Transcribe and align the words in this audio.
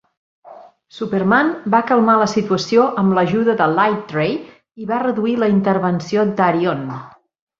Superman 0.99 1.51
va 1.75 1.81
calmar 1.91 2.15
la 2.21 2.29
situació 2.31 2.87
amb 3.03 3.13
l'ajuda 3.17 3.55
de 3.61 3.67
Lightray 3.75 4.33
i 4.85 4.89
va 4.93 5.01
reduir 5.05 5.35
la 5.43 5.51
intervenció 5.59 6.25
d'Arion. 6.41 6.83